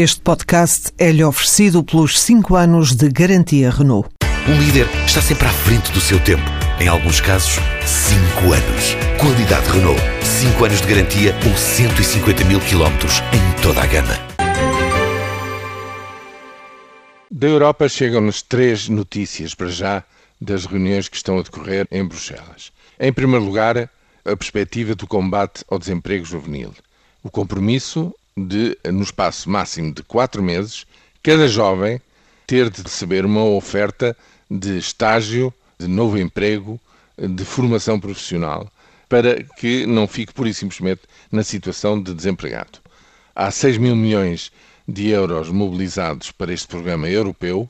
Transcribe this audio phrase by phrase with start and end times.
[0.00, 4.08] Este podcast é-lhe oferecido pelos 5 anos de garantia Renault.
[4.48, 6.44] Um líder está sempre à frente do seu tempo.
[6.78, 8.94] Em alguns casos, 5 anos.
[9.20, 10.00] Qualidade Renault.
[10.22, 14.14] 5 anos de garantia ou 150 mil quilómetros em toda a gama.
[17.28, 20.04] Da Europa chegam-nos três notícias para já
[20.40, 22.70] das reuniões que estão a decorrer em Bruxelas.
[23.00, 23.76] Em primeiro lugar,
[24.24, 26.72] a perspectiva do combate ao desemprego juvenil.
[27.20, 28.14] O compromisso
[28.46, 30.86] de, no espaço máximo de quatro meses,
[31.22, 32.00] cada jovem
[32.46, 34.16] ter de receber uma oferta
[34.50, 36.80] de estágio, de novo emprego,
[37.18, 38.70] de formação profissional,
[39.08, 42.78] para que não fique pura e simplesmente na situação de desempregado.
[43.34, 44.52] Há 6 mil milhões
[44.86, 47.68] de euros mobilizados para este programa europeu,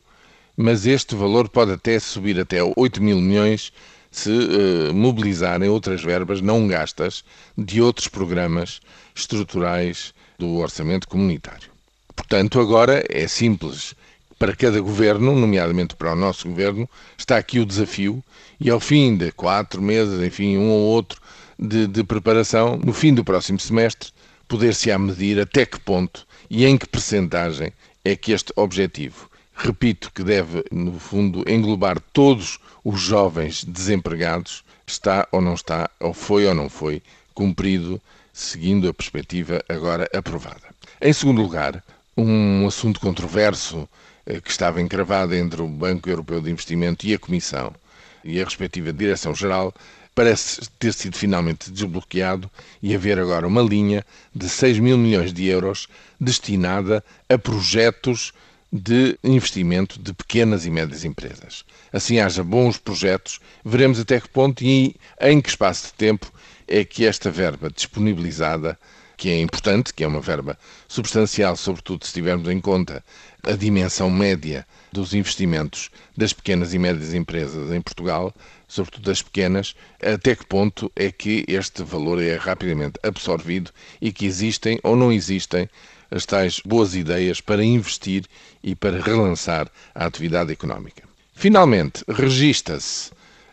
[0.56, 3.72] mas este valor pode até subir até 8 mil milhões
[4.10, 7.24] se uh, mobilizarem outras verbas não gastas
[7.56, 8.80] de outros programas
[9.14, 11.68] estruturais do orçamento comunitário.
[12.14, 13.94] Portanto, agora é simples.
[14.38, 18.22] Para cada governo, nomeadamente para o nosso governo, está aqui o desafio
[18.60, 21.20] e ao fim de quatro meses, enfim, um ou outro
[21.58, 24.10] de, de preparação, no fim do próximo semestre,
[24.46, 27.72] poder-se-á medir até que ponto e em que percentagem
[28.04, 35.26] é que este objetivo repito que deve, no fundo, englobar todos os jovens desempregados, está
[35.32, 37.02] ou não está, ou foi ou não foi,
[37.34, 38.00] cumprido,
[38.38, 40.62] seguindo a perspectiva agora aprovada.
[41.00, 41.82] Em segundo lugar,
[42.16, 43.88] um assunto controverso
[44.24, 47.74] eh, que estava encravado entre o Banco Europeu de Investimento e a Comissão
[48.22, 49.74] e a respectiva Direção-Geral
[50.14, 52.48] parece ter sido finalmente desbloqueado
[52.80, 55.88] e haver agora uma linha de 6 mil milhões de euros
[56.20, 58.32] destinada a projetos
[58.70, 61.64] de investimento de pequenas e médias empresas.
[61.92, 66.32] Assim haja bons projetos, veremos até que ponto e em que espaço de tempo
[66.68, 68.78] é que esta verba disponibilizada,
[69.16, 73.02] que é importante, que é uma verba substancial, sobretudo se tivermos em conta
[73.42, 78.32] a dimensão média dos investimentos das pequenas e médias empresas em Portugal,
[78.68, 84.26] sobretudo das pequenas, até que ponto é que este valor é rapidamente absorvido e que
[84.26, 85.68] existem ou não existem
[86.10, 88.24] as tais boas ideias para investir
[88.62, 91.02] e para relançar a atividade económica.
[91.34, 93.10] Finalmente, registra-se,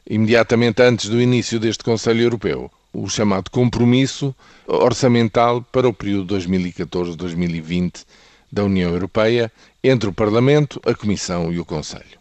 [0.09, 2.71] imediatamente antes do início deste Conselho Europeu,
[3.03, 4.33] o chamado compromisso
[4.67, 8.05] orçamental para o período 2014-2020
[8.51, 9.51] da União Europeia
[9.83, 12.17] entre o Parlamento, a Comissão e o Conselho.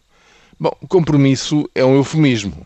[0.59, 2.65] Bom, compromisso é um eufemismo.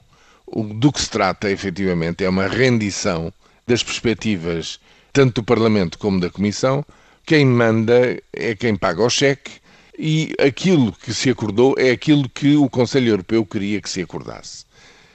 [0.75, 3.31] Do que se trata, efetivamente, é uma rendição
[3.68, 4.80] das perspectivas
[5.14, 6.84] tanto do Parlamento como da Comissão
[7.30, 9.52] quem manda é quem paga o cheque
[9.97, 14.66] e aquilo que se acordou é aquilo que o Conselho Europeu queria que se acordasse.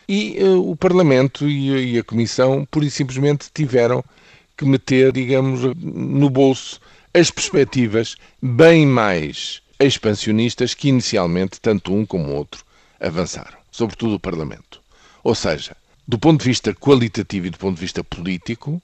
[0.08, 4.04] E uh, o Parlamento e, e, a Comissão, pura e simplesmente, tiveram
[4.56, 6.80] que meter, digamos, no bolso
[7.12, 12.64] as perspectivas bem mais expansionistas que inicialmente tanto um como o outro
[13.00, 14.80] avançaram, sobretudo o Parlamento.
[15.22, 15.76] Ou seja,
[16.06, 18.82] do ponto de vista qualitativo e do ponto de vista político,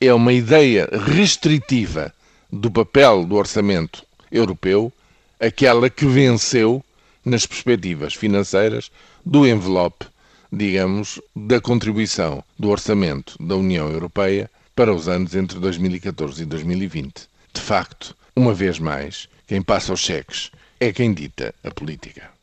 [0.00, 2.12] é uma ideia restritiva
[2.52, 4.92] do papel do orçamento europeu
[5.38, 6.84] aquela que venceu
[7.24, 8.90] nas perspectivas financeiras
[9.24, 10.06] do envelope,
[10.52, 17.28] digamos, da contribuição do orçamento da União Europeia para os anos entre 2014 e 2020.
[17.52, 22.30] De facto, uma vez mais, quem passa os cheques é quem dita a política.